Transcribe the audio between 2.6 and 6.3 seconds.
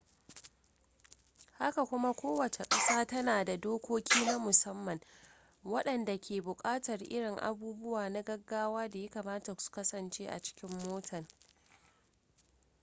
ƙasa tana da dokoki na musamman waɗanda